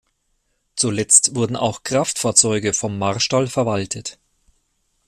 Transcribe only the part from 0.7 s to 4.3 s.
Zuletzt wurden auch Kraftfahrzeuge vom Marstall verwaltet.